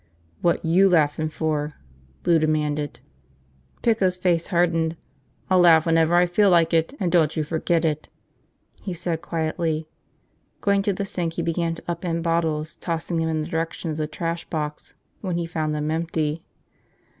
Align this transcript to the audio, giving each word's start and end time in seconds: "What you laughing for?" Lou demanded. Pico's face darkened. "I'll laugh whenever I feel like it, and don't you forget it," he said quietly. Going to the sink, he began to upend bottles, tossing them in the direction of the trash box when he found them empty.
"What 0.41 0.65
you 0.65 0.89
laughing 0.89 1.29
for?" 1.29 1.75
Lou 2.25 2.39
demanded. 2.39 3.01
Pico's 3.83 4.17
face 4.17 4.47
darkened. 4.47 4.97
"I'll 5.47 5.59
laugh 5.59 5.85
whenever 5.85 6.15
I 6.15 6.25
feel 6.25 6.49
like 6.49 6.73
it, 6.73 6.95
and 6.99 7.11
don't 7.11 7.37
you 7.37 7.43
forget 7.43 7.85
it," 7.85 8.09
he 8.81 8.95
said 8.95 9.21
quietly. 9.21 9.87
Going 10.59 10.81
to 10.81 10.93
the 10.93 11.05
sink, 11.05 11.33
he 11.33 11.43
began 11.43 11.75
to 11.75 11.83
upend 11.87 12.23
bottles, 12.23 12.77
tossing 12.77 13.17
them 13.17 13.29
in 13.29 13.43
the 13.43 13.47
direction 13.47 13.91
of 13.91 13.97
the 13.97 14.07
trash 14.07 14.43
box 14.49 14.95
when 15.19 15.37
he 15.37 15.45
found 15.45 15.75
them 15.75 15.91
empty. 15.91 16.41